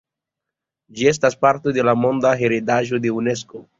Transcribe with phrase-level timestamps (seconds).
[1.01, 3.63] Ĝi estas parto de la monda heredaĵo de Unesko.